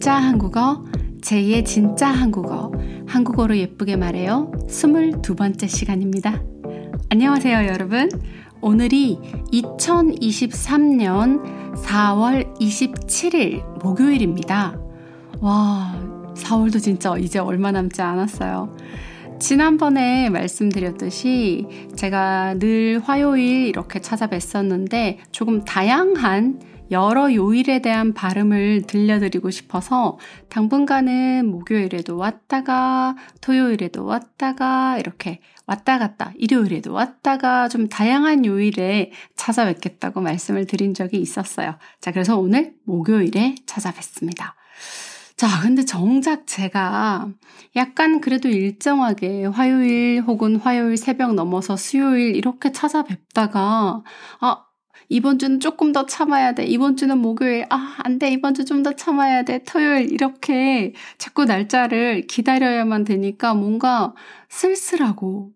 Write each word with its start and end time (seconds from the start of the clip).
진짜 0.00 0.14
한국어, 0.14 0.82
제2의 1.20 1.66
진짜 1.66 2.08
한국어, 2.08 2.72
한국어로 3.06 3.58
예쁘게 3.58 3.96
말해요. 3.96 4.50
22번째 4.66 5.68
시간입니다. 5.68 6.42
안녕하세요, 7.10 7.68
여러분. 7.68 8.08
오늘이 8.62 9.18
2023년 9.52 11.74
4월 11.74 12.58
27일 12.58 13.62
목요일입니다. 13.84 14.78
와, 15.42 15.94
4월도 16.34 16.80
진짜 16.80 17.14
이제 17.18 17.38
얼마 17.38 17.70
남지 17.70 18.00
않았어요. 18.00 18.74
지난번에 19.38 20.30
말씀드렸듯이 20.30 21.66
제가 21.94 22.54
늘 22.58 23.02
화요일 23.04 23.66
이렇게 23.66 23.98
찾아뵀었는데 23.98 25.18
조금 25.30 25.62
다양한 25.62 26.69
여러 26.90 27.32
요일에 27.32 27.80
대한 27.80 28.14
발음을 28.14 28.82
들려드리고 28.86 29.50
싶어서 29.50 30.18
당분간은 30.48 31.46
목요일에도 31.46 32.16
왔다가 32.16 33.16
토요일에도 33.40 34.04
왔다가 34.04 34.98
이렇게 34.98 35.40
왔다 35.66 35.98
갔다 35.98 36.32
일요일에도 36.36 36.92
왔다가 36.92 37.68
좀 37.68 37.88
다양한 37.88 38.44
요일에 38.44 39.12
찾아뵙겠다고 39.36 40.20
말씀을 40.20 40.66
드린 40.66 40.94
적이 40.94 41.20
있었어요. 41.20 41.78
자, 42.00 42.10
그래서 42.10 42.36
오늘 42.36 42.74
목요일에 42.84 43.54
찾아뵙습니다. 43.66 44.56
자, 45.36 45.46
근데 45.62 45.84
정작 45.84 46.46
제가 46.46 47.28
약간 47.76 48.20
그래도 48.20 48.48
일정하게 48.48 49.46
화요일 49.46 50.22
혹은 50.26 50.56
화요일 50.56 50.96
새벽 50.96 51.34
넘어서 51.34 51.76
수요일 51.76 52.36
이렇게 52.36 52.72
찾아뵙다가, 52.72 54.02
아, 54.40 54.64
이번 55.10 55.38
주는 55.38 55.60
조금 55.60 55.92
더 55.92 56.06
참아야 56.06 56.54
돼. 56.54 56.64
이번 56.66 56.96
주는 56.96 57.18
목요일. 57.18 57.66
아, 57.70 57.96
안 57.98 58.18
돼. 58.18 58.30
이번 58.32 58.54
주 58.54 58.64
좀 58.64 58.82
더 58.82 58.92
참아야 58.94 59.42
돼. 59.44 59.62
토요일. 59.64 60.12
이렇게 60.12 60.94
자꾸 61.18 61.44
날짜를 61.44 62.26
기다려야만 62.28 63.04
되니까 63.04 63.54
뭔가 63.54 64.14
쓸쓸하고 64.48 65.52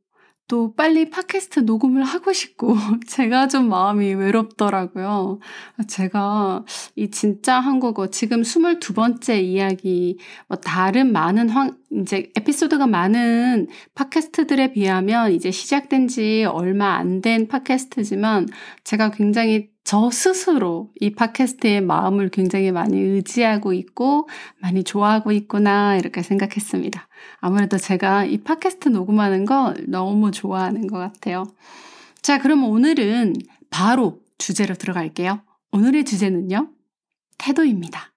또 0.47 0.75
빨리 0.75 1.11
팟캐스트 1.11 1.61
녹음을 1.61 2.05
하고 2.05 2.33
싶고 2.33 2.77
제가 3.09 3.49
좀 3.49 3.69
마음이 3.69 4.15
외롭더라고요. 4.15 5.41
제가 5.89 6.65
이 6.97 7.11
진짜 7.11 7.59
한국어 7.59 8.09
지금 8.11 8.43
22번째 8.43 9.43
이야기 9.43 10.19
뭐 10.49 10.59
다른 10.59 11.13
많은 11.13 11.49
황 11.49 11.77
이제 11.91 12.31
에피소드가 12.37 12.87
많은 12.87 13.69
팟캐스트들에 13.95 14.73
비하면 14.73 15.33
이제 15.33 15.51
시작된 15.51 16.09
지 16.09 16.45
얼마 16.45 16.95
안 16.97 17.25
된 17.25 17.49
팟캐스트지만 17.49 18.49
제가 18.85 19.11
굉장히 19.11 19.71
저 19.85 20.11
스스로 20.11 20.91
이 20.99 21.11
팟캐스트의 21.15 21.83
마음을 21.83 22.31
굉장히 22.31 22.73
많이 22.73 22.99
의지하고 22.99 23.75
있고 23.75 24.29
많이 24.59 24.83
좋아하고 24.83 25.31
있구나 25.31 25.97
이렇게 25.97 26.23
생각했습니다. 26.23 27.07
아무래도 27.41 27.77
제가 27.77 28.25
이 28.25 28.39
팟캐스트 28.39 28.89
녹음하는 28.89 29.45
거 29.45 29.75
너무 29.87 30.31
좋아하는 30.31 30.87
것 30.87 30.97
같아요. 30.97 31.45
자, 32.23 32.39
그럼 32.39 32.65
오늘은 32.65 33.35
바로 33.69 34.21
주제로 34.39 34.75
들어갈게요. 34.75 35.43
오늘의 35.73 36.05
주제는요. 36.05 36.71
태도입니다. 37.37 38.14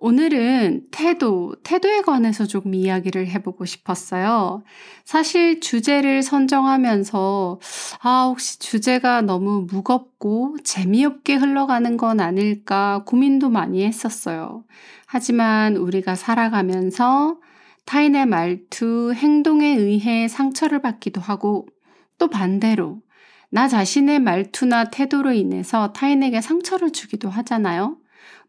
오늘은 0.00 0.86
태도, 0.92 1.56
태도에 1.64 2.02
관해서 2.02 2.46
조금 2.46 2.72
이야기를 2.74 3.26
해보고 3.28 3.64
싶었어요. 3.64 4.62
사실 5.04 5.60
주제를 5.60 6.22
선정하면서, 6.22 7.58
아, 8.02 8.26
혹시 8.28 8.60
주제가 8.60 9.22
너무 9.22 9.66
무겁고 9.68 10.56
재미없게 10.62 11.34
흘러가는 11.34 11.96
건 11.96 12.20
아닐까 12.20 13.02
고민도 13.06 13.50
많이 13.50 13.84
했었어요. 13.84 14.64
하지만 15.06 15.76
우리가 15.76 16.14
살아가면서 16.14 17.38
타인의 17.84 18.26
말투, 18.26 19.12
행동에 19.14 19.66
의해 19.66 20.28
상처를 20.28 20.80
받기도 20.80 21.20
하고, 21.20 21.66
또 22.18 22.28
반대로, 22.28 23.00
나 23.50 23.66
자신의 23.66 24.20
말투나 24.20 24.90
태도로 24.90 25.32
인해서 25.32 25.92
타인에게 25.92 26.40
상처를 26.40 26.92
주기도 26.92 27.30
하잖아요. 27.30 27.96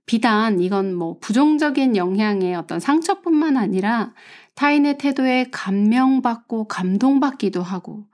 비단 0.10 0.60
이건 0.60 0.96
뭐 0.96 1.20
부정적인 1.20 1.96
영향의 1.96 2.56
어떤 2.56 2.80
상처뿐만 2.80 3.58
아니라 3.58 4.16
타인의 4.56 4.98
태도에 4.98 5.46
감명받고 5.52 6.68
감동받기도 6.68 7.62
하고 7.62 8.08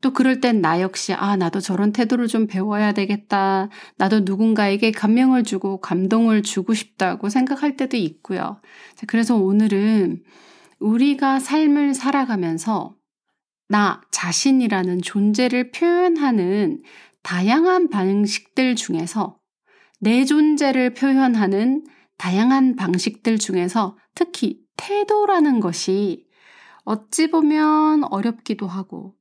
또 0.00 0.12
그럴 0.12 0.40
땐 0.40 0.60
나 0.60 0.80
역시 0.80 1.12
아 1.12 1.34
나도 1.34 1.58
저런 1.58 1.90
태도를 1.90 2.28
좀 2.28 2.46
배워야 2.46 2.92
되겠다. 2.92 3.68
나도 3.96 4.20
누군가에게 4.20 4.92
감명을 4.92 5.42
주고 5.42 5.80
감동을 5.80 6.44
주고 6.44 6.72
싶다고 6.72 7.28
생각할 7.28 7.76
때도 7.76 7.96
있고요. 7.96 8.60
그래서 9.08 9.34
오늘은 9.34 10.22
우리가 10.78 11.40
삶을 11.40 11.94
살아가면서 11.94 12.94
나 13.68 14.02
자신이라는 14.12 15.02
존재를 15.02 15.72
표현하는 15.72 16.84
다양한 17.24 17.90
방식들 17.90 18.76
중에서 18.76 19.39
내 20.00 20.24
존재를 20.24 20.94
표현하는 20.94 21.84
다양한 22.16 22.74
방식들 22.74 23.38
중에서 23.38 23.96
특히 24.14 24.60
태도라는 24.76 25.60
것이 25.60 26.26
어찌 26.84 27.30
보면 27.30 28.04
어렵기도 28.04 28.66
하고 28.66 29.14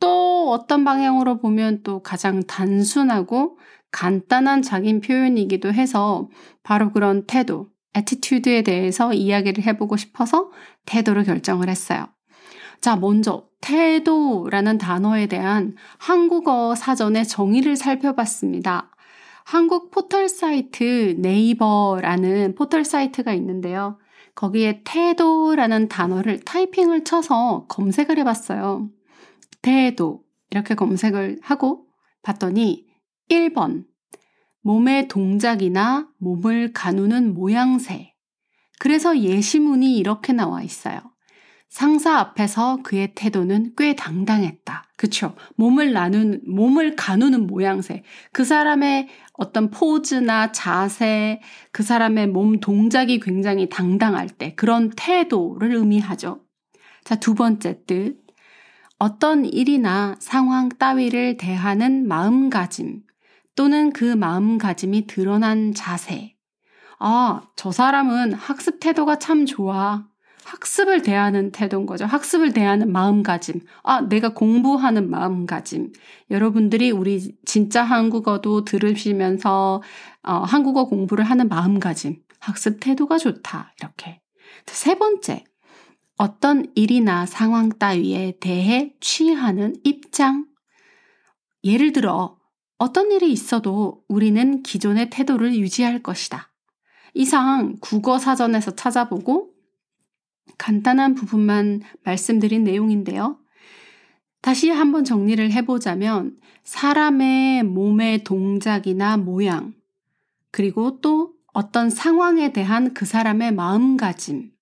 또 0.00 0.50
어떤 0.50 0.84
방향으로 0.84 1.38
보면 1.38 1.82
또 1.84 2.02
가장 2.02 2.42
단순하고 2.42 3.58
간단한 3.92 4.62
자기 4.62 5.00
표현이기도 5.00 5.72
해서 5.72 6.28
바로 6.62 6.92
그런 6.92 7.24
태도, 7.26 7.68
attitude에 7.94 8.62
대해서 8.62 9.12
이야기를 9.12 9.64
해보고 9.64 9.96
싶어서 9.96 10.50
태도를 10.84 11.24
결정을 11.24 11.68
했어요. 11.68 12.06
자, 12.80 12.96
먼저 12.96 13.46
태도라는 13.60 14.78
단어에 14.78 15.26
대한 15.26 15.74
한국어 15.98 16.74
사전의 16.74 17.26
정의를 17.26 17.76
살펴봤습니다. 17.76 18.90
한국 19.48 19.90
포털 19.90 20.28
사이트 20.28 21.16
네이버라는 21.16 22.54
포털 22.54 22.84
사이트가 22.84 23.32
있는데요. 23.32 23.98
거기에 24.34 24.82
태도라는 24.84 25.88
단어를 25.88 26.40
타이핑을 26.40 27.04
쳐서 27.04 27.64
검색을 27.68 28.18
해봤어요. 28.18 28.90
태도 29.62 30.22
이렇게 30.50 30.74
검색을 30.74 31.38
하고 31.40 31.86
봤더니 32.20 32.88
1번 33.30 33.86
몸의 34.60 35.08
동작이나 35.08 36.10
몸을 36.18 36.74
가누는 36.74 37.32
모양새 37.32 38.12
그래서 38.78 39.18
예시문이 39.18 39.96
이렇게 39.96 40.34
나와 40.34 40.62
있어요. 40.62 41.00
상사 41.68 42.18
앞에서 42.18 42.78
그의 42.82 43.12
태도는 43.14 43.74
꽤 43.76 43.94
당당했다. 43.94 44.84
그쵸? 44.96 45.36
몸을 45.56 45.92
나눈, 45.92 46.40
몸을 46.46 46.96
가누는 46.96 47.46
모양새. 47.46 48.02
그 48.32 48.44
사람의 48.44 49.08
어떤 49.34 49.70
포즈나 49.70 50.50
자세, 50.50 51.40
그 51.70 51.82
사람의 51.82 52.28
몸 52.28 52.58
동작이 52.58 53.20
굉장히 53.20 53.68
당당할 53.68 54.28
때 54.28 54.54
그런 54.54 54.90
태도를 54.96 55.74
의미하죠. 55.74 56.40
자, 57.04 57.14
두 57.14 57.34
번째 57.34 57.84
뜻. 57.86 58.16
어떤 58.98 59.44
일이나 59.44 60.16
상황 60.18 60.68
따위를 60.68 61.36
대하는 61.36 62.08
마음가짐 62.08 63.02
또는 63.54 63.92
그 63.92 64.04
마음가짐이 64.04 65.06
드러난 65.06 65.72
자세. 65.74 66.34
아, 66.98 67.42
저 67.54 67.70
사람은 67.70 68.32
학습 68.32 68.80
태도가 68.80 69.20
참 69.20 69.46
좋아. 69.46 70.08
학습을 70.48 71.02
대하는 71.02 71.52
태도인 71.52 71.84
거죠. 71.84 72.06
학습을 72.06 72.54
대하는 72.54 72.90
마음가짐. 72.90 73.60
아, 73.82 74.00
내가 74.00 74.32
공부하는 74.32 75.10
마음가짐. 75.10 75.92
여러분들이 76.30 76.90
우리 76.90 77.36
진짜 77.44 77.82
한국어도 77.82 78.64
들으시면서 78.64 79.82
어, 80.22 80.32
한국어 80.32 80.86
공부를 80.86 81.24
하는 81.24 81.48
마음가짐. 81.48 82.22
학습 82.40 82.80
태도가 82.80 83.18
좋다. 83.18 83.74
이렇게. 83.78 84.22
세 84.66 84.94
번째. 84.94 85.44
어떤 86.16 86.66
일이나 86.74 87.26
상황 87.26 87.68
따위에 87.68 88.38
대해 88.40 88.94
취하는 89.00 89.76
입장. 89.84 90.46
예를 91.62 91.92
들어, 91.92 92.38
어떤 92.78 93.12
일이 93.12 93.30
있어도 93.30 94.02
우리는 94.08 94.62
기존의 94.62 95.10
태도를 95.10 95.54
유지할 95.56 96.02
것이다. 96.02 96.50
이상 97.14 97.76
국어 97.80 98.18
사전에서 98.18 98.72
찾아보고 98.76 99.57
간단한 100.56 101.14
부분만 101.14 101.82
말씀드린 102.04 102.64
내용인데요. 102.64 103.38
다시 104.40 104.70
한번 104.70 105.04
정리를 105.04 105.50
해보자면 105.52 106.36
사람의 106.64 107.64
몸의 107.64 108.24
동작이나 108.24 109.16
모양, 109.16 109.74
그리고 110.50 111.00
또 111.00 111.32
어떤 111.52 111.90
상황에 111.90 112.52
대한 112.52 112.94
그 112.94 113.04
사람의 113.04 113.52
마음가짐, 113.54 114.52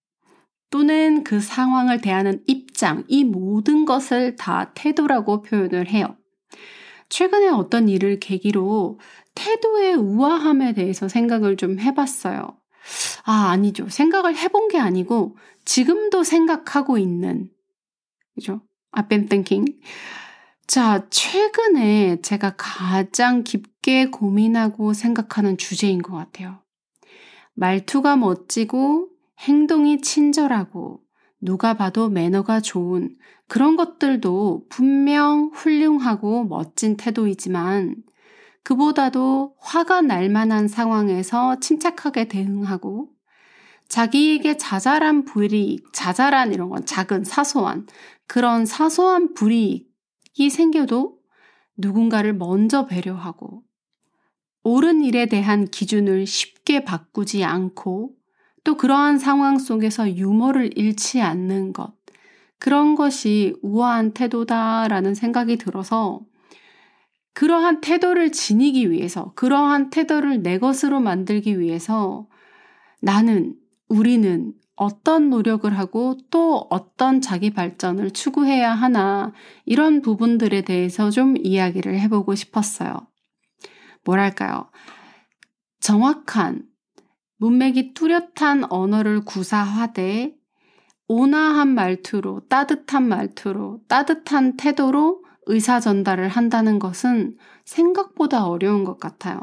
또는 0.71 1.25
그 1.25 1.41
상황을 1.41 2.01
대하는 2.01 2.43
입장, 2.47 3.05
이 3.09 3.25
모든 3.25 3.85
것을 3.85 4.37
다 4.37 4.73
태도라고 4.75 5.43
표현을 5.43 5.89
해요. 5.89 6.17
최근에 7.09 7.49
어떤 7.49 7.89
일을 7.89 8.19
계기로 8.19 8.99
태도의 9.35 9.95
우아함에 9.95 10.73
대해서 10.73 11.09
생각을 11.09 11.57
좀 11.57 11.79
해봤어요. 11.79 12.59
아, 13.25 13.51
아니죠. 13.51 13.89
생각을 13.89 14.37
해본 14.37 14.69
게 14.69 14.79
아니고 14.79 15.37
지금도 15.67 16.25
생각하고 16.25 16.97
있는 16.97 17.51
그죠? 18.35 18.63
I've 18.93 19.09
been 19.09 19.29
thinking. 19.29 19.79
자, 20.67 21.07
최근에 21.11 22.23
제가 22.23 22.55
가장 22.57 23.45
깊게 23.45 24.07
고민하고 24.11 24.95
생각하는 24.95 25.59
주제인 25.59 26.01
것 26.01 26.15
같아요. 26.15 26.63
말투가 27.55 28.17
멋지고 28.17 29.09
행동이 29.41 30.01
친절하고 30.01 31.01
누가 31.41 31.75
봐도 31.75 32.09
매너가 32.09 32.61
좋은 32.61 33.17
그런 33.49 33.77
것들도 33.77 34.67
분명 34.69 35.51
훌륭하고 35.53 36.45
멋진 36.45 36.97
태도이지만 36.97 37.97
그보다도 38.63 39.55
화가 39.61 40.03
날 40.03 40.29
만한 40.29 40.67
상황에서 40.67 41.61
침착하게 41.61 42.29
대응하고 42.29 43.16
자기에게 43.89 44.57
자잘한 44.57 45.25
불이익, 45.25 45.93
자잘한 45.93 46.53
이런 46.53 46.69
건 46.69 46.85
작은 46.85 47.25
사소한 47.25 47.87
그런 48.27 48.67
사소한 48.67 49.35
불이익이 49.35 50.51
생겨도 50.51 51.19
누군가를 51.77 52.35
먼저 52.35 52.87
배려하고 52.87 53.63
옳은 54.65 55.05
일에 55.05 55.27
대한 55.27 55.67
기준을 55.67 56.27
쉽게 56.27 56.85
바꾸지 56.85 57.45
않고 57.45 58.13
또 58.65 58.77
그러한 58.77 59.19
상황 59.19 59.59
속에서 59.59 60.17
유머를 60.17 60.77
잃지 60.77 61.21
않는 61.21 61.73
것. 61.73 61.95
그런 62.59 62.97
것이 62.97 63.55
우아한 63.63 64.13
태도다라는 64.13 65.15
생각이 65.15 65.57
들어서 65.57 66.21
그러한 67.33 67.81
태도를 67.81 68.33
지니기 68.33 68.91
위해서, 68.91 69.33
그러한 69.37 69.91
태도를 69.91 70.43
내 70.43 70.59
것으로 70.59 71.01
만들기 71.01 71.61
위해서 71.61 72.27
나는, 73.01 73.55
우리는 73.89 74.53
어떤 74.75 75.31
노력을 75.31 75.77
하고 75.79 76.19
또 76.31 76.67
어떤 76.69 77.21
자기 77.21 77.51
발전을 77.51 78.11
추구해야 78.11 78.73
하나, 78.73 79.33
이런 79.65 80.03
부분들에 80.03 80.63
대해서 80.63 81.11
좀 81.11 81.37
이야기를 81.39 81.99
해보고 82.01 82.35
싶었어요. 82.35 82.95
뭐랄까요. 84.05 84.71
정확한, 85.81 86.65
문맥이 87.39 87.95
뚜렷한 87.95 88.71
언어를 88.71 89.25
구사하되 89.25 90.35
온화한 91.09 91.69
말투로, 91.69 92.41
따뜻한 92.49 93.09
말투로, 93.09 93.81
따뜻한 93.89 94.57
태도로 94.57 95.23
의사 95.47 95.81
전달을 95.81 96.29
한다는 96.29 96.79
것은 96.79 97.37
생각보다 97.65 98.47
어려운 98.47 98.85
것 98.85 98.99
같아요. 98.99 99.41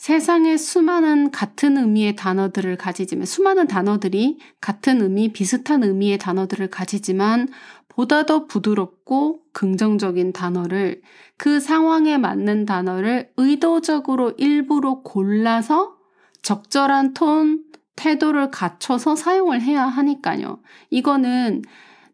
세상에 0.00 0.56
수많은 0.56 1.30
같은 1.30 1.76
의미의 1.76 2.16
단어들을 2.16 2.78
가지지만, 2.78 3.26
수많은 3.26 3.66
단어들이 3.66 4.38
같은 4.58 5.02
의미, 5.02 5.30
비슷한 5.30 5.84
의미의 5.84 6.16
단어들을 6.16 6.70
가지지만, 6.70 7.48
보다 7.86 8.24
더 8.24 8.46
부드럽고 8.46 9.42
긍정적인 9.52 10.32
단어를, 10.32 11.02
그 11.36 11.60
상황에 11.60 12.16
맞는 12.16 12.64
단어를 12.64 13.30
의도적으로 13.36 14.32
일부러 14.38 15.02
골라서 15.02 15.98
적절한 16.40 17.12
톤, 17.12 17.62
태도를 17.94 18.50
갖춰서 18.50 19.14
사용을 19.16 19.60
해야 19.60 19.84
하니까요. 19.84 20.62
이거는 20.88 21.60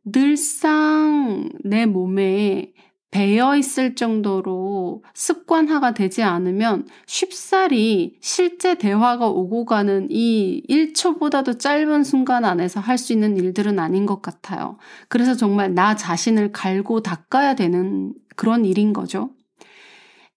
늘상 0.04 1.48
내 1.62 1.86
몸에 1.86 2.72
배어 3.16 3.56
있을 3.56 3.94
정도로 3.94 5.02
습관화가 5.14 5.94
되지 5.94 6.22
않으면 6.22 6.86
쉽사리 7.06 8.18
실제 8.20 8.76
대화가 8.76 9.26
오고 9.28 9.64
가는 9.64 10.06
이 10.10 10.62
1초보다도 10.68 11.58
짧은 11.58 12.04
순간 12.04 12.44
안에서 12.44 12.80
할 12.80 12.98
수 12.98 13.12
있는 13.14 13.36
일들은 13.36 13.78
아닌 13.78 14.04
것 14.06 14.20
같아요. 14.22 14.78
그래서 15.08 15.34
정말 15.34 15.72
나 15.74 15.94
자신을 15.96 16.52
갈고 16.52 17.00
닦아야 17.02 17.54
되는 17.54 18.12
그런 18.36 18.64
일인 18.64 18.92
거죠. 18.92 19.30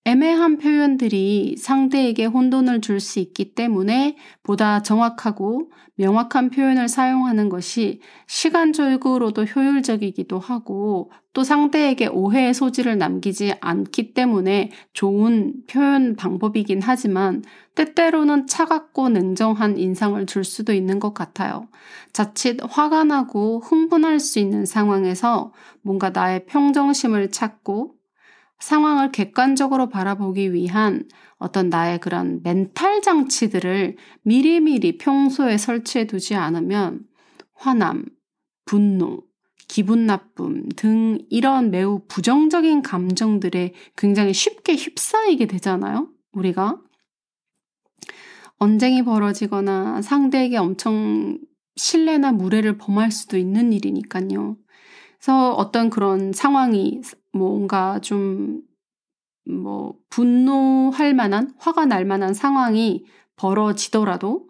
애매한 0.05 0.57
표현들이 0.57 1.55
상대에게 1.57 2.25
혼돈을 2.25 2.81
줄 2.81 2.99
수 2.99 3.19
있기 3.19 3.53
때문에 3.53 4.17
보다 4.43 4.81
정확하고 4.81 5.71
명확한 5.95 6.49
표현을 6.49 6.87
사용하는 6.87 7.49
것이 7.49 7.99
시간적으로도 8.27 9.43
효율적이기도 9.43 10.39
하고 10.39 11.11
또 11.33 11.43
상대에게 11.43 12.07
오해의 12.07 12.53
소지를 12.53 12.97
남기지 12.97 13.55
않기 13.61 14.13
때문에 14.13 14.71
좋은 14.93 15.53
표현 15.69 16.15
방법이긴 16.15 16.81
하지만 16.81 17.43
때때로는 17.75 18.47
차갑고 18.47 19.09
냉정한 19.09 19.77
인상을 19.77 20.25
줄 20.25 20.43
수도 20.43 20.73
있는 20.73 20.99
것 20.99 21.13
같아요. 21.13 21.67
자칫 22.13 22.57
화가 22.67 23.03
나고 23.03 23.59
흥분할 23.59 24.19
수 24.19 24.39
있는 24.39 24.65
상황에서 24.65 25.53
뭔가 25.81 26.09
나의 26.09 26.45
평정심을 26.47 27.31
찾고 27.31 27.98
상황을 28.59 29.11
객관적으로 29.11 29.89
바라보기 29.89 30.53
위한 30.53 31.07
어떤 31.37 31.69
나의 31.69 31.99
그런 31.99 32.41
멘탈 32.43 33.01
장치들을 33.01 33.95
미리미리 34.23 34.97
평소에 34.97 35.57
설치해 35.57 36.05
두지 36.05 36.35
않으면 36.35 37.05
화남, 37.53 38.05
분노, 38.65 39.23
기분 39.67 40.05
나쁨 40.05 40.67
등 40.75 41.19
이런 41.29 41.71
매우 41.71 42.01
부정적인 42.07 42.81
감정들에 42.81 43.73
굉장히 43.95 44.33
쉽게 44.33 44.75
휩싸이게 44.75 45.45
되잖아요. 45.45 46.09
우리가. 46.31 46.81
언쟁이 48.57 49.03
벌어지거나 49.03 50.01
상대에게 50.01 50.57
엄청 50.57 51.37
신뢰나 51.75 52.33
무례를 52.33 52.77
범할 52.77 53.11
수도 53.11 53.37
있는 53.37 53.71
일이니까요. 53.71 54.57
그래서 55.17 55.53
어떤 55.53 55.89
그런 55.89 56.33
상황이 56.33 57.01
뭔가 57.33 57.99
좀, 57.99 58.61
뭐, 59.45 59.95
분노할 60.09 61.13
만한, 61.13 61.53
화가 61.57 61.85
날 61.85 62.05
만한 62.05 62.33
상황이 62.33 63.05
벌어지더라도 63.35 64.47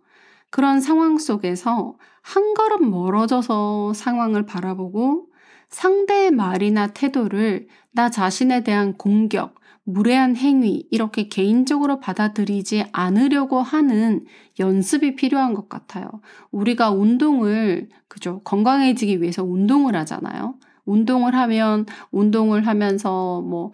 그런 0.49 0.81
상황 0.81 1.17
속에서 1.17 1.97
한 2.21 2.53
걸음 2.53 2.89
멀어져서 2.91 3.93
상황을 3.93 4.45
바라보고 4.45 5.27
상대의 5.69 6.31
말이나 6.31 6.87
태도를 6.87 7.67
나 7.91 8.09
자신에 8.09 8.63
대한 8.63 8.97
공격, 8.97 9.55
무례한 9.83 10.35
행위, 10.35 10.87
이렇게 10.91 11.27
개인적으로 11.27 11.99
받아들이지 11.99 12.85
않으려고 12.91 13.61
하는 13.61 14.25
연습이 14.59 15.15
필요한 15.15 15.53
것 15.53 15.69
같아요. 15.69 16.09
우리가 16.51 16.91
운동을, 16.91 17.89
그죠? 18.07 18.41
건강해지기 18.43 19.21
위해서 19.21 19.43
운동을 19.43 19.95
하잖아요. 19.95 20.55
운동을 20.89 21.35
하면 21.35 21.85
운동을 22.11 22.67
하면서 22.67 23.41
뭐 23.41 23.71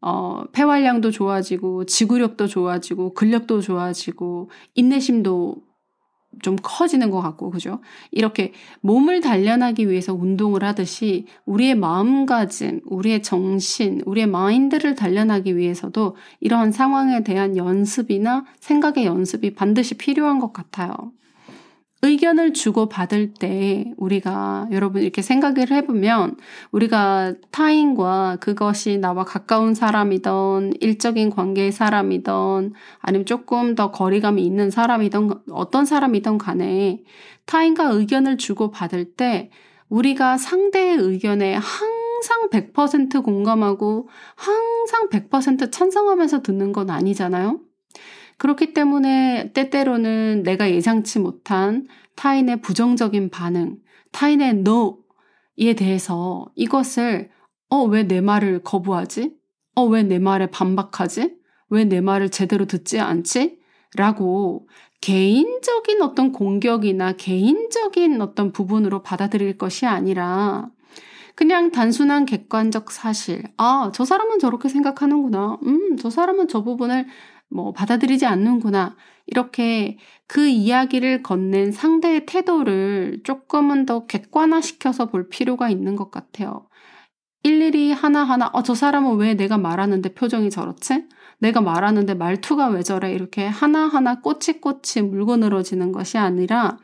어, 0.00 0.44
폐활량도 0.52 1.10
좋아지고 1.10 1.84
지구력도 1.84 2.46
좋아지고 2.46 3.14
근력도 3.14 3.60
좋아지고 3.60 4.50
인내심도 4.74 5.56
좀 6.42 6.56
커지는 6.62 7.10
것 7.10 7.20
같고 7.20 7.50
그죠? 7.50 7.80
이렇게 8.10 8.52
몸을 8.80 9.20
단련하기 9.20 9.88
위해서 9.88 10.14
운동을 10.14 10.62
하듯이 10.62 11.26
우리의 11.46 11.74
마음가짐, 11.74 12.82
우리의 12.84 13.22
정신, 13.22 14.02
우리의 14.06 14.26
마인드를 14.26 14.94
단련하기 14.94 15.56
위해서도 15.56 16.16
이러한 16.40 16.70
상황에 16.70 17.22
대한 17.24 17.56
연습이나 17.56 18.44
생각의 18.60 19.06
연습이 19.06 19.54
반드시 19.54 19.94
필요한 19.96 20.38
것 20.38 20.52
같아요. 20.52 20.92
의견을 22.02 22.52
주고 22.52 22.88
받을 22.88 23.34
때 23.34 23.92
우리가 23.96 24.68
여러분 24.70 25.02
이렇게 25.02 25.20
생각을 25.20 25.72
해보면 25.72 26.36
우리가 26.70 27.34
타인과 27.50 28.38
그것이 28.40 28.98
나와 28.98 29.24
가까운 29.24 29.74
사람이던 29.74 30.74
일적인 30.80 31.30
관계의 31.30 31.72
사람이던 31.72 32.72
아니면 33.00 33.26
조금 33.26 33.74
더 33.74 33.90
거리감이 33.90 34.44
있는 34.44 34.70
사람이던 34.70 35.42
어떤 35.50 35.84
사람이던 35.84 36.38
간에 36.38 37.02
타인과 37.46 37.86
의견을 37.86 38.38
주고 38.38 38.70
받을 38.70 39.04
때 39.14 39.50
우리가 39.88 40.36
상대의 40.36 40.98
의견에 40.98 41.54
항상 41.54 42.48
100% 42.50 43.24
공감하고 43.24 44.08
항상 44.36 45.08
100% 45.08 45.72
찬성하면서 45.72 46.42
듣는 46.42 46.72
건 46.72 46.90
아니잖아요. 46.90 47.60
그렇기 48.38 48.72
때문에 48.74 49.52
때때로는 49.52 50.42
내가 50.44 50.70
예상치 50.70 51.18
못한 51.18 51.86
타인의 52.16 52.60
부정적인 52.62 53.30
반응, 53.30 53.78
타인의 54.12 54.50
no에 54.66 55.74
대해서 55.76 56.46
이것을 56.54 57.30
어, 57.70 57.84
왜 57.84 58.04
내 58.04 58.20
말을 58.20 58.62
거부하지? 58.62 59.32
어, 59.76 59.84
왜 59.84 60.02
내 60.02 60.18
말에 60.18 60.46
반박하지? 60.46 61.36
왜 61.70 61.84
내 61.84 62.00
말을 62.00 62.30
제대로 62.30 62.64
듣지 62.66 62.98
않지? 63.00 63.58
라고 63.96 64.68
개인적인 65.00 66.02
어떤 66.02 66.32
공격이나 66.32 67.12
개인적인 67.12 68.20
어떤 68.20 68.52
부분으로 68.52 69.02
받아들일 69.02 69.56
것이 69.58 69.86
아니라 69.86 70.68
그냥 71.34 71.70
단순한 71.70 72.24
객관적 72.26 72.90
사실. 72.90 73.44
아, 73.56 73.92
저 73.94 74.04
사람은 74.04 74.38
저렇게 74.40 74.68
생각하는구나. 74.68 75.58
음, 75.64 75.96
저 75.96 76.10
사람은 76.10 76.48
저 76.48 76.62
부분을 76.64 77.06
뭐 77.50 77.72
받아들이지 77.72 78.26
않는구나. 78.26 78.96
이렇게 79.26 79.98
그 80.26 80.46
이야기를 80.46 81.22
건넨 81.22 81.72
상대의 81.72 82.26
태도를 82.26 83.20
조금은 83.24 83.86
더 83.86 84.06
객관화시켜서 84.06 85.06
볼 85.06 85.28
필요가 85.28 85.68
있는 85.70 85.96
것 85.96 86.10
같아요. 86.10 86.66
일일이 87.42 87.92
하나하나, 87.92 88.50
어, 88.52 88.62
저 88.62 88.74
사람은 88.74 89.16
왜 89.16 89.34
내가 89.34 89.58
말하는데 89.58 90.14
표정이 90.14 90.50
저렇지? 90.50 91.04
내가 91.38 91.60
말하는데 91.60 92.14
말투가 92.14 92.68
왜 92.68 92.82
저래? 92.82 93.12
이렇게 93.12 93.46
하나하나 93.46 94.20
꼬치꼬치 94.20 95.02
물고 95.02 95.36
늘어지는 95.36 95.92
것이 95.92 96.18
아니라 96.18 96.78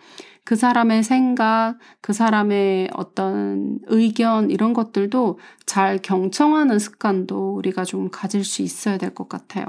그 0.45 0.57
사람의 0.57 1.03
생각, 1.03 1.79
그 2.03 2.13
사람의 2.13 2.91
어떤 2.95 3.79
의견, 3.87 4.51
이런 4.51 4.75
것들도 4.75 5.39
잘 5.67 5.99
경청하는 6.03 6.79
습관도 6.79 7.55
우리가 7.57 7.85
좀 7.85 8.11
가질 8.11 8.45
수 8.45 8.63
있어야 8.63 8.99
될 8.99 9.15
것 9.15 9.29
같아요. 9.29 9.65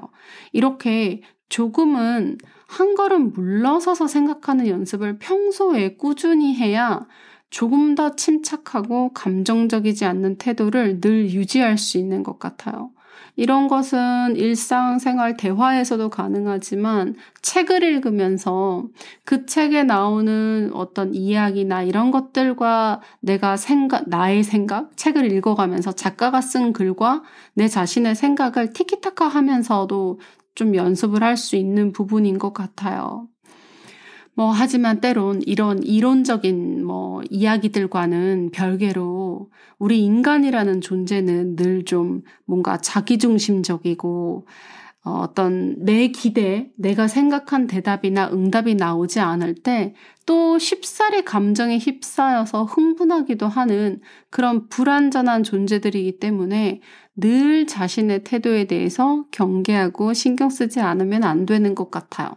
이렇게 0.51 1.22
조금은 1.50 2.38
한 2.67 2.96
걸음 2.96 3.32
물러서서 3.34 4.08
생각하는 4.08 4.67
연습을 4.67 5.20
평소에 5.20 5.96
꾸준히 5.98 6.55
해야 6.55 7.08
조금 7.50 7.96
더 7.96 8.15
침착하고 8.15 9.13
감정적이지 9.13 10.03
않는 10.05 10.38
태도를 10.38 11.00
늘 11.00 11.29
유지할 11.32 11.77
수 11.77 11.98
있는 11.98 12.24
것 12.24 12.39
같아요. 12.39 12.91
이런 13.36 13.68
것은 13.68 14.36
일상생활 14.36 15.38
대화에서도 15.38 16.10
가능하지만 16.10 17.15
책을 17.42 17.84
읽으면서 17.84 18.86
그 19.25 19.46
책에 19.46 19.84
나오는 19.84 20.72
어떤 20.74 21.13
이야기나 21.13 21.84
이런 21.84 22.12
것들과 22.12 23.01
내가 23.20 23.58
생각, 23.58 24.08
나의 24.10 24.44
생각, 24.44 24.96
책을 24.98 25.32
읽어가면서 25.32 25.92
작가가 25.94 26.42
쓴 26.42 26.74
글과 26.74 27.24
내 27.54 27.68
자신의 27.68 28.15
생각을 28.15 28.72
티키타카 28.74 29.27
하면서도 29.27 30.20
좀 30.56 30.75
연습을 30.75 31.24
할 31.24 31.36
수 31.38 31.56
있는 31.58 31.92
부분인 31.92 32.39
것 32.39 32.54
같아요. 32.54 33.27
뭐, 34.36 34.51
하지만 34.51 35.00
때론 35.01 35.42
이런 35.46 35.82
이론적인 35.84 36.84
뭐 36.86 37.22
이야기들과는 37.30 38.51
별개로 38.51 39.50
우리 39.80 40.04
인간이라는 40.04 40.82
존재는 40.82 41.56
늘 41.56 41.86
좀 41.86 42.22
뭔가 42.46 42.77
자기중심적이고 42.77 44.48
어, 45.06 45.12
어떤 45.12 45.75
내 45.86 46.08
기대, 46.10 46.72
내가 46.77 47.08
생각한 47.08 47.68
대답이나 47.68 48.30
응답이 48.32 48.75
나오지 48.75 49.20
않을 49.20 49.56
때 49.56 49.94
또 50.25 50.58
쉽사리 50.58 51.24
감정에 51.24 51.77
휩싸여서 51.77 52.63
흥분하기도 52.65 53.48
하는 53.48 54.01
그런 54.32 54.68
불완전한 54.70 55.44
존재들이기 55.44 56.20
때문에 56.20 56.82
늘 57.15 57.68
자신의 57.68 58.24
태도에 58.24 58.65
대해서 58.65 59.25
경계하고 59.32 60.13
신경 60.13 60.50
쓰지 60.50 60.80
않으면 60.80 61.24
안 61.24 61.46
되는 61.46 61.75
것 61.75 61.92
같아요. 61.92 62.30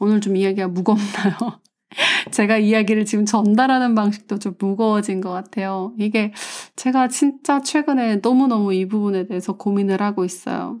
오늘 0.00 0.20
좀 0.20 0.34
이야기가 0.34 0.68
무겁나요? 0.68 1.60
제가 2.32 2.56
이야기를 2.56 3.04
지금 3.04 3.26
전달하는 3.26 3.94
방식도 3.94 4.38
좀 4.38 4.54
무거워진 4.58 5.20
것 5.20 5.30
같아요. 5.30 5.92
이게 5.98 6.32
제가 6.74 7.08
진짜 7.08 7.60
최근에 7.60 8.16
너무너무 8.16 8.72
이 8.72 8.88
부분에 8.88 9.26
대해서 9.26 9.56
고민을 9.56 10.00
하고 10.00 10.24
있어요. 10.24 10.78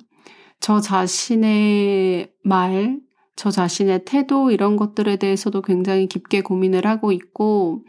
저 0.58 0.80
자신의 0.80 2.30
말, 2.42 2.98
저 3.36 3.50
자신의 3.50 4.04
태도 4.06 4.50
이런 4.50 4.76
것들에 4.76 5.16
대해서도 5.16 5.62
굉장히 5.62 6.06
깊게 6.06 6.40
고민을 6.40 6.86
하고 6.86 7.12
있고, 7.12 7.84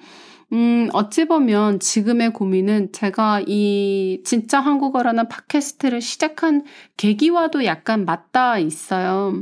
음, 0.52 0.90
어찌 0.92 1.26
보면 1.26 1.80
지금의 1.80 2.34
고민은 2.34 2.92
제가 2.92 3.42
이 3.48 4.22
진짜 4.26 4.60
한국어라는 4.60 5.30
팟캐스트를 5.30 6.02
시작한 6.02 6.66
계기와도 6.98 7.64
약간 7.66 8.04
맞닿아 8.04 8.60
있어요. 8.60 9.34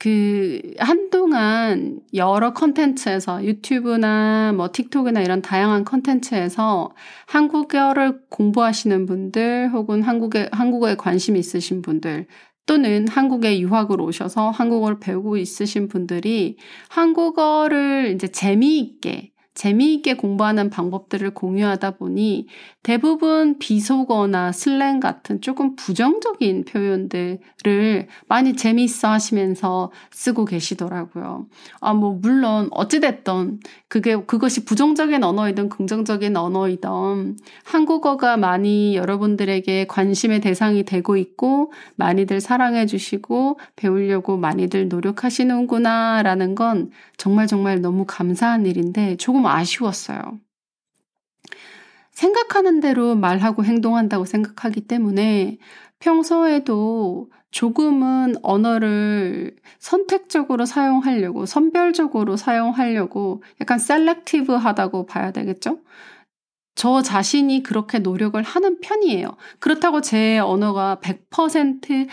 그 0.00 0.62
한동안 0.78 2.00
여러 2.14 2.54
컨텐츠에서 2.54 3.44
유튜브나 3.44 4.54
뭐 4.56 4.70
틱톡이나 4.72 5.20
이런 5.20 5.42
다양한 5.42 5.84
컨텐츠에서 5.84 6.94
한국어를 7.26 8.22
공부하시는 8.30 9.04
분들 9.04 9.68
혹은 9.74 10.02
한국에 10.02 10.48
한국어에 10.52 10.94
관심 10.94 11.36
있으신 11.36 11.82
분들 11.82 12.26
또는 12.64 13.08
한국에 13.08 13.60
유학을 13.60 14.00
오셔서 14.00 14.48
한국어를 14.48 15.00
배우고 15.00 15.36
있으신 15.36 15.88
분들이 15.88 16.56
한국어를 16.88 18.12
이제 18.14 18.26
재미있게 18.26 19.32
재미있게 19.60 20.14
공부하는 20.14 20.70
방법들을 20.70 21.34
공유하다 21.34 21.96
보니 21.96 22.46
대부분 22.82 23.58
비속어나 23.58 24.52
슬랭 24.52 25.00
같은 25.00 25.42
조금 25.42 25.76
부정적인 25.76 26.64
표현들을 26.64 28.08
많이 28.26 28.56
재미있어 28.56 29.10
하시면서 29.10 29.92
쓰고 30.12 30.46
계시더라고요. 30.46 31.46
아, 31.80 31.92
뭐, 31.92 32.18
물론, 32.22 32.68
어찌됐던, 32.70 33.60
그게, 33.88 34.16
그것이 34.16 34.64
부정적인 34.64 35.22
언어이든 35.22 35.68
긍정적인 35.68 36.38
언어이든 36.38 37.36
한국어가 37.64 38.38
많이 38.38 38.96
여러분들에게 38.96 39.88
관심의 39.88 40.40
대상이 40.40 40.84
되고 40.84 41.18
있고 41.18 41.70
많이들 41.96 42.40
사랑해 42.40 42.86
주시고 42.86 43.60
배우려고 43.76 44.38
많이들 44.38 44.88
노력하시는구나 44.88 46.22
라는 46.22 46.54
건 46.54 46.90
정말 47.18 47.46
정말 47.46 47.82
너무 47.82 48.06
감사한 48.08 48.64
일인데 48.64 49.16
조금 49.16 49.49
아쉬웠어요. 49.50 50.40
생각하는 52.12 52.80
대로 52.80 53.14
말하고 53.14 53.64
행동한다고 53.64 54.24
생각하기 54.24 54.82
때문에 54.82 55.58
평소에도 56.00 57.30
조금은 57.50 58.36
언어를 58.42 59.56
선택적으로 59.78 60.66
사용하려고, 60.66 61.46
선별적으로 61.46 62.36
사용하려고 62.36 63.42
약간 63.60 63.78
selective 63.78 64.52
하다고 64.52 65.06
봐야 65.06 65.32
되겠죠? 65.32 65.80
저 66.76 67.02
자신이 67.02 67.62
그렇게 67.62 67.98
노력을 67.98 68.40
하는 68.42 68.80
편이에요. 68.80 69.36
그렇다고 69.58 70.00
제 70.00 70.38
언어가 70.38 70.98
100% 71.02 72.08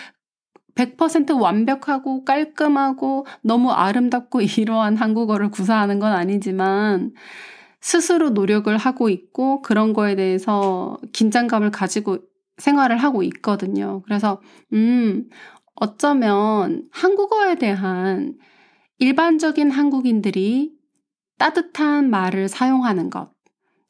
100% 0.78 1.40
완벽하고 1.42 2.24
깔끔하고 2.24 3.26
너무 3.42 3.72
아름답고 3.72 4.42
이러한 4.58 4.96
한국어를 4.96 5.50
구사하는 5.52 6.00
건 6.00 6.14
아니지만 6.14 7.14
스스로 7.82 8.30
노력을 8.32 8.76
하고 8.78 9.10
있고 9.10 9.62
그런 9.62 9.94
거에 9.94 10.16
대해서 10.16 10.98
긴장감을 11.14 11.72
가지고 11.72 12.20
생활을 12.58 12.98
하고 12.98 13.24
있거든요. 13.24 14.02
그래서, 14.06 14.42
음, 14.74 15.30
어쩌면 15.76 16.88
한국어에 16.92 17.56
대한 17.56 18.36
일반적인 18.98 19.70
한국인들이 19.70 20.74
따뜻한 21.38 22.10
말을 22.10 22.48
사용하는 22.50 23.12
것, 23.12 23.30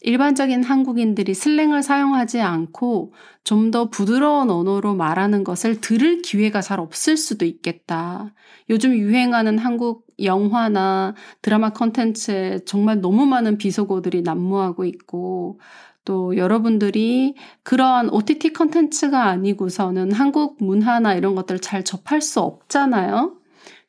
일반적인 0.02 0.64
한국인들이 0.64 1.34
슬랭을 1.34 1.82
사용하지 1.84 2.42
않고 2.42 3.14
좀 3.44 3.72
더 3.72 3.90
부드러운 3.90 4.50
언어로 4.50 4.96
말하는 4.96 5.44
것을 5.44 5.82
들을 5.82 6.22
기회가 6.22 6.62
잘 6.62 6.80
없을 6.80 7.18
수도 7.18 7.46
있겠다. 7.46 8.34
요즘 8.70 8.96
유행하는 8.96 9.58
한국 9.58 10.06
영화나 10.24 11.16
드라마 11.42 11.72
컨텐츠에 11.72 12.60
정말 12.66 13.02
너무 13.02 13.26
많은 13.26 13.58
비속어들이 13.58 14.22
난무하고 14.24 14.86
있고 14.86 15.60
또 16.06 16.38
여러분들이 16.38 17.36
그러한 17.64 18.10
OTT 18.10 18.54
컨텐츠가 18.54 19.26
아니고서는 19.26 20.12
한국 20.14 20.58
문화나 20.64 21.14
이런 21.16 21.36
것들을 21.36 21.60
잘 21.60 21.84
접할 21.84 22.22
수 22.22 22.40
없잖아요. 22.40 23.36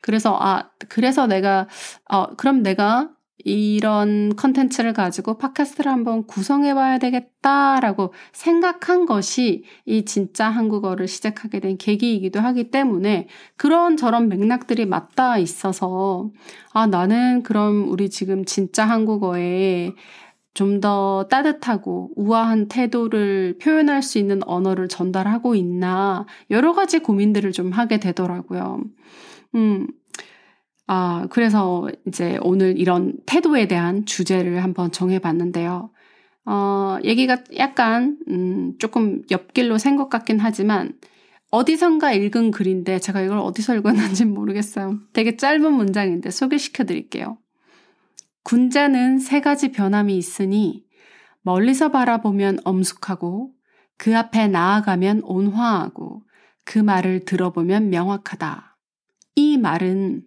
그래서 0.01 0.37
아 0.41 0.71
그래서 0.89 1.27
내가 1.27 1.69
어 2.11 2.35
그럼 2.37 2.63
내가 2.63 3.11
이런 3.45 4.35
컨텐츠를 4.37 4.93
가지고 4.93 5.39
팟캐스트를 5.39 5.91
한번 5.91 6.27
구성해 6.27 6.75
봐야 6.75 6.99
되겠다라고 6.99 8.13
생각한 8.33 9.07
것이 9.07 9.65
이 9.87 10.05
진짜 10.05 10.49
한국어를 10.49 11.07
시작하게 11.07 11.61
된 11.61 11.79
계기이기도 11.79 12.41
하기 12.41 12.71
때문에 12.71 13.29
그런 13.57 13.97
저런 13.97 14.29
맥락들이 14.29 14.87
맞닿아 14.87 15.39
있어서 15.39 16.31
아, 16.73 16.87
나는 16.87 17.43
그럼 17.43 17.89
우리 17.91 18.11
지금 18.11 18.45
진짜 18.45 18.85
한국어에 18.85 19.93
좀 20.55 20.81
더 20.81 21.27
따뜻하고 21.31 22.11
우아한 22.17 22.67
태도를 22.69 23.59
표현할 23.61 24.03
수 24.03 24.19
있는 24.19 24.41
언어를 24.45 24.89
전달하고 24.89 25.55
있나 25.55 26.27
여러 26.51 26.73
가지 26.73 26.99
고민들을 26.99 27.53
좀 27.53 27.71
하게 27.71 27.99
되더라고요. 27.99 28.81
음, 29.55 29.87
아, 30.89 31.27
그래서 31.31 31.89
이제 32.07 32.39
오늘 32.43 32.79
이런 32.79 33.15
태도에 33.27 33.69
대한 33.69 34.07
주제를 34.07 34.65
한번 34.65 34.91
정해봤는데요. 34.91 35.91
어, 36.47 36.99
얘기가 37.05 37.45
약간, 37.59 38.19
음, 38.29 38.75
조금 38.79 39.23
옆길로 39.31 39.79
샌 39.79 39.97
것 39.97 40.09
같긴 40.09 40.41
하지만, 40.41 40.95
어디선가 41.51 42.13
읽은 42.15 42.51
글인데, 42.53 43.01
제가 43.01 43.21
이걸 43.21 43.39
어디서 43.39 43.77
읽었는지 43.77 44.25
모르겠어요. 44.25 44.99
되게 45.13 45.37
짧은 45.37 45.73
문장인데 45.73 46.31
소개시켜 46.31 46.85
드릴게요. 46.85 47.39
군자는 48.45 49.19
세 49.19 49.41
가지 49.43 49.73
변함이 49.73 50.17
있으니, 50.17 50.85
멀리서 51.43 51.91
바라보면 51.91 52.61
엄숙하고, 52.65 53.53
그 53.99 54.17
앞에 54.17 54.49
나아가면 54.49 55.21
온화하고, 55.25 56.23
그 56.65 56.79
말을 56.79 57.27
들어보면 57.27 57.91
명확하다. 57.91 58.79
이 59.37 59.59
말은 59.59 60.23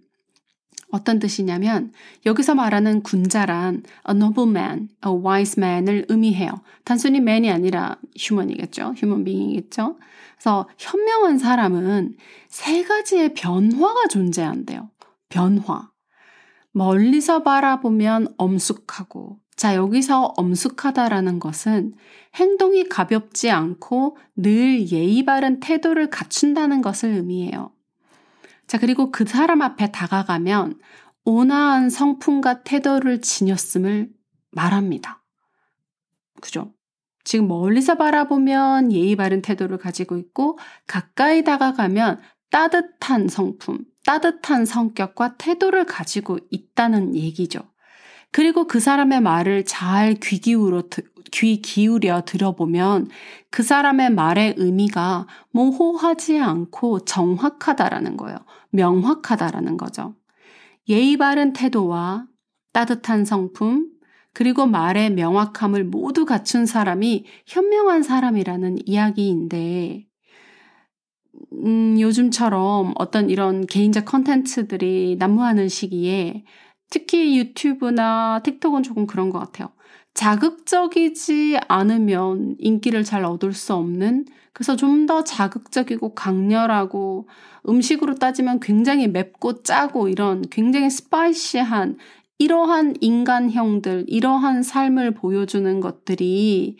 어떤 0.91 1.19
뜻이냐면 1.19 1.91
여기서 2.25 2.55
말하는 2.55 3.01
군자란 3.01 3.83
a 4.09 4.15
nobleman, 4.15 4.89
a 5.05 5.11
wise 5.11 5.61
man을 5.61 6.05
의미해요. 6.09 6.61
단순히 6.83 7.19
man이 7.19 7.49
아니라 7.49 7.97
human이겠죠. 8.17 8.93
human 8.97 9.23
being이겠죠. 9.23 9.97
그래서 10.35 10.67
현명한 10.77 11.37
사람은 11.37 12.15
세 12.47 12.83
가지의 12.83 13.33
변화가 13.33 14.07
존재한대요. 14.09 14.89
변화. 15.29 15.89
멀리서 16.73 17.43
바라보면 17.43 18.33
엄숙하고 18.37 19.39
자, 19.55 19.75
여기서 19.75 20.33
엄숙하다라는 20.37 21.37
것은 21.37 21.93
행동이 22.33 22.85
가볍지 22.85 23.51
않고 23.51 24.17
늘 24.35 24.91
예의 24.91 25.23
바른 25.23 25.59
태도를 25.59 26.09
갖춘다는 26.09 26.81
것을 26.81 27.11
의미해요. 27.11 27.71
자, 28.71 28.77
그리고 28.77 29.11
그 29.11 29.25
사람 29.25 29.61
앞에 29.61 29.91
다가가면 29.91 30.79
온화한 31.25 31.89
성품과 31.89 32.63
태도를 32.63 33.19
지녔음을 33.19 34.09
말합니다. 34.51 35.25
그죠? 36.39 36.71
지금 37.25 37.49
멀리서 37.49 37.95
바라보면 37.95 38.93
예의 38.93 39.17
바른 39.17 39.41
태도를 39.41 39.77
가지고 39.77 40.15
있고 40.15 40.57
가까이 40.87 41.43
다가가면 41.43 42.21
따뜻한 42.49 43.27
성품, 43.27 43.79
따뜻한 44.05 44.65
성격과 44.65 45.35
태도를 45.35 45.85
가지고 45.85 46.39
있다는 46.49 47.13
얘기죠. 47.13 47.59
그리고 48.31 48.67
그 48.67 48.79
사람의 48.79 49.19
말을 49.19 49.65
잘 49.65 50.15
귀 50.15 50.39
기울여, 50.39 50.83
귀 51.31 51.61
기울여 51.61 52.23
들어보면 52.25 53.09
그 53.49 53.63
사람의 53.63 54.11
말의 54.11 54.55
의미가 54.55 55.27
모호하지 55.51 56.39
않고 56.39 57.03
정확하다라는 57.03 58.15
거예요. 58.15 58.37
명확하다라는 58.71 59.77
거죠. 59.77 60.15
예의 60.89 61.17
바른 61.17 61.53
태도와 61.53 62.27
따뜻한 62.73 63.25
성품, 63.25 63.89
그리고 64.33 64.65
말의 64.65 65.11
명확함을 65.11 65.83
모두 65.83 66.25
갖춘 66.25 66.65
사람이 66.65 67.25
현명한 67.45 68.03
사람이라는 68.03 68.87
이야기인데, 68.87 70.07
음, 71.53 71.99
요즘처럼 71.99 72.93
어떤 72.97 73.29
이런 73.29 73.65
개인적 73.65 74.05
컨텐츠들이 74.05 75.17
난무하는 75.19 75.69
시기에 75.69 76.45
특히 76.89 77.37
유튜브나 77.37 78.41
틱톡은 78.43 78.83
조금 78.83 79.05
그런 79.07 79.29
것 79.29 79.39
같아요. 79.39 79.69
자극적이지 80.13 81.57
않으면 81.67 82.55
인기를 82.59 83.03
잘 83.03 83.23
얻을 83.23 83.53
수 83.53 83.73
없는 83.73 84.25
그래서 84.53 84.75
좀 84.75 85.05
더 85.07 85.23
자극적이고 85.23 86.13
강렬하고 86.13 87.27
음식으로 87.67 88.15
따지면 88.15 88.59
굉장히 88.59 89.07
맵고 89.07 89.63
짜고 89.63 90.07
이런 90.09 90.43
굉장히 90.49 90.89
스파이시한 90.89 91.97
이러한 92.37 92.95
인간형들, 93.01 94.05
이러한 94.07 94.63
삶을 94.63 95.11
보여주는 95.13 95.79
것들이 95.79 96.77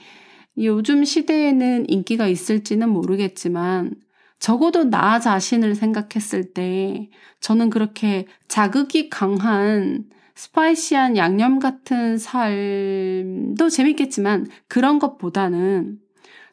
요즘 0.58 1.06
시대에는 1.06 1.90
인기가 1.90 2.28
있을지는 2.28 2.90
모르겠지만 2.90 3.94
적어도 4.40 4.86
나 4.86 5.20
자신을 5.20 5.76
생각했을 5.76 6.54
때 6.54 7.10
저는 7.42 7.70
그렇게 7.70 8.26
자극이 8.48 9.10
강한 9.10 10.06
스파이시한 10.36 11.16
양념 11.18 11.60
같은 11.60 12.18
삶도 12.18 13.70
재밌겠지만 13.70 14.48
그런 14.68 14.98
것보다는 14.98 16.00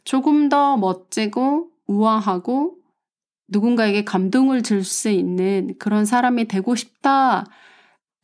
조금 0.08 0.48
더 0.48 0.78
멋지고 0.78 1.68
우아하고 1.86 2.76
누군가에게 3.48 4.04
감동을 4.04 4.62
줄 4.62 4.82
수 4.82 5.10
있는 5.10 5.74
그런 5.78 6.06
사람이 6.06 6.46
되고 6.48 6.74
싶다. 6.74 7.44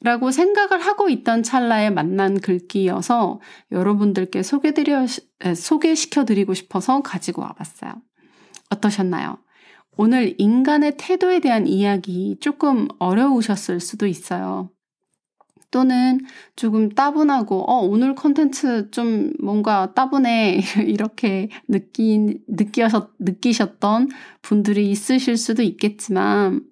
라고 0.00 0.30
생각을 0.30 0.80
하고 0.80 1.10
있던 1.10 1.42
찰나에 1.42 1.90
만난 1.90 2.40
글귀여서 2.40 3.40
여러분들께 3.70 4.42
소개드려, 4.42 5.04
소개시켜드리고 5.54 6.54
싶어서 6.54 7.02
가지고 7.02 7.42
와봤어요. 7.42 7.92
어떠셨나요? 8.70 9.36
오늘 9.98 10.34
인간의 10.38 10.94
태도에 10.96 11.40
대한 11.40 11.66
이야기 11.66 12.38
조금 12.40 12.88
어려우셨을 12.98 13.80
수도 13.80 14.06
있어요. 14.06 14.70
또는 15.74 16.20
조금 16.54 16.88
따분하고, 16.88 17.68
어, 17.68 17.80
오늘 17.80 18.14
컨텐츠 18.14 18.92
좀 18.92 19.32
뭔가 19.42 19.92
따분해. 19.92 20.60
이렇게 20.86 21.48
느끼, 21.66 22.38
느끼셨, 22.46 23.10
느끼셨던 23.18 24.08
분들이 24.40 24.88
있으실 24.92 25.36
수도 25.36 25.64
있겠지만, 25.64 26.62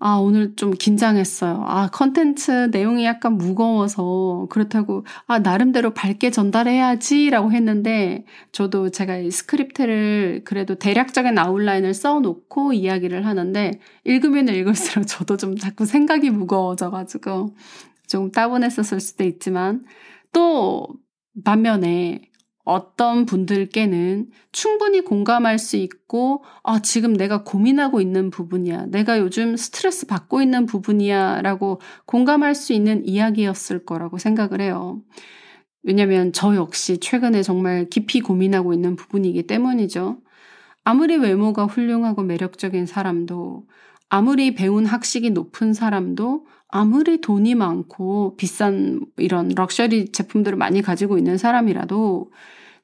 아, 0.00 0.14
오늘 0.16 0.54
좀 0.54 0.70
긴장했어요. 0.70 1.64
아, 1.66 1.88
컨텐츠 1.90 2.68
내용이 2.70 3.04
약간 3.04 3.36
무거워서 3.36 4.46
그렇다고, 4.48 5.04
아, 5.26 5.40
나름대로 5.40 5.92
밝게 5.92 6.30
전달해야지라고 6.30 7.50
했는데, 7.50 8.24
저도 8.52 8.90
제가 8.90 9.16
이 9.18 9.30
스크립트를 9.32 10.42
그래도 10.44 10.76
대략적인 10.76 11.36
아웃라인을 11.36 11.94
써놓고 11.94 12.74
이야기를 12.74 13.26
하는데, 13.26 13.80
읽으면 14.04 14.48
읽을수록 14.48 15.04
저도 15.08 15.36
좀 15.36 15.56
자꾸 15.56 15.84
생각이 15.84 16.30
무거워져가지고, 16.30 17.56
좀 18.06 18.30
따분했었을 18.30 19.00
수도 19.00 19.24
있지만, 19.24 19.84
또, 20.32 20.86
반면에 21.44 22.22
어떤 22.68 23.24
분들께는 23.24 24.28
충분히 24.52 25.00
공감할 25.00 25.58
수 25.58 25.76
있고, 25.78 26.44
아, 26.62 26.80
지금 26.82 27.14
내가 27.14 27.42
고민하고 27.42 28.02
있는 28.02 28.28
부분이야. 28.28 28.88
내가 28.90 29.18
요즘 29.18 29.56
스트레스 29.56 30.06
받고 30.06 30.42
있는 30.42 30.66
부분이야. 30.66 31.40
라고 31.40 31.80
공감할 32.04 32.54
수 32.54 32.74
있는 32.74 33.06
이야기였을 33.06 33.86
거라고 33.86 34.18
생각을 34.18 34.60
해요. 34.60 35.00
왜냐면 35.82 36.30
저 36.34 36.54
역시 36.56 36.98
최근에 36.98 37.42
정말 37.42 37.86
깊이 37.88 38.20
고민하고 38.20 38.74
있는 38.74 38.96
부분이기 38.96 39.46
때문이죠. 39.46 40.18
아무리 40.84 41.16
외모가 41.16 41.64
훌륭하고 41.64 42.22
매력적인 42.22 42.84
사람도, 42.84 43.66
아무리 44.10 44.54
배운 44.54 44.84
학식이 44.84 45.30
높은 45.30 45.72
사람도, 45.72 46.44
아무리 46.68 47.22
돈이 47.22 47.54
많고 47.54 48.36
비싼 48.36 49.00
이런 49.16 49.48
럭셔리 49.56 50.12
제품들을 50.12 50.58
많이 50.58 50.82
가지고 50.82 51.16
있는 51.16 51.38
사람이라도 51.38 52.30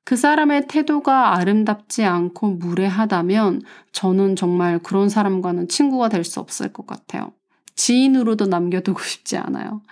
그 0.04 0.16
사람의 0.16 0.68
태도가 0.68 1.36
아름답지 1.36 2.04
않고 2.04 2.50
무례하다면 2.52 3.62
저는 3.92 4.36
정말 4.36 4.78
그런 4.80 5.08
사람과는 5.08 5.68
친구가 5.68 6.08
될 6.10 6.24
수 6.24 6.40
없을 6.40 6.72
것 6.72 6.86
같아요. 6.86 7.32
지인으로도 7.76 8.46
남겨두고 8.46 9.00
싶지 9.02 9.36
않아요. 9.38 9.82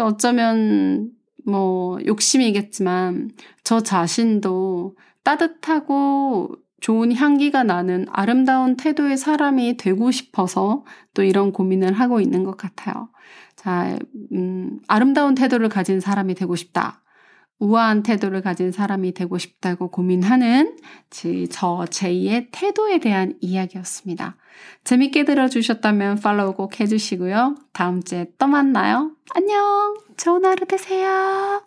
어쩌면 0.00 1.10
뭐 1.44 1.98
욕심이겠지만 2.06 3.30
저 3.64 3.80
자신도 3.80 4.96
따뜻하고 5.22 6.56
좋은 6.80 7.14
향기가 7.14 7.62
나는 7.62 8.06
아름다운 8.10 8.76
태도의 8.76 9.16
사람이 9.16 9.76
되고 9.76 10.10
싶어서 10.10 10.84
또 11.14 11.22
이런 11.22 11.52
고민을 11.52 11.92
하고 11.92 12.20
있는 12.20 12.42
것 12.42 12.56
같아요. 12.56 13.08
자, 13.54 13.96
음, 14.32 14.80
아름다운 14.88 15.34
태도를 15.34 15.68
가진 15.68 16.00
사람이 16.00 16.34
되고 16.34 16.56
싶다. 16.56 17.01
우아한 17.62 18.02
태도를 18.02 18.42
가진 18.42 18.72
사람이 18.72 19.14
되고 19.14 19.38
싶다고 19.38 19.88
고민하는 19.88 20.76
저 21.50 21.84
제이의 21.86 22.48
태도에 22.50 22.98
대한 22.98 23.36
이야기였습니다. 23.40 24.36
재밌게 24.82 25.24
들어주셨다면 25.24 26.18
팔로우 26.20 26.54
꼭 26.54 26.80
해주시고요. 26.80 27.56
다음 27.72 28.02
주에 28.02 28.26
또 28.36 28.48
만나요. 28.48 29.12
안녕! 29.34 29.94
좋은 30.16 30.44
하루 30.44 30.66
되세요. 30.66 31.62